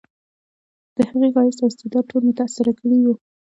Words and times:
د 0.95 0.97
هغې 1.09 1.27
ښایست 1.33 1.59
او 1.61 1.69
استعداد 1.71 2.05
ټول 2.09 2.23
متاثر 2.29 2.65
کړي 2.79 2.97
وو 3.01 3.13